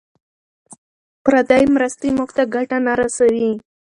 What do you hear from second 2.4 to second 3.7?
ګټه نه رسوي.